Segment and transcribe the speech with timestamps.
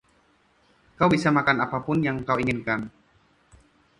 [0.97, 2.81] Kau bisa makan apapun yang kau inginkan.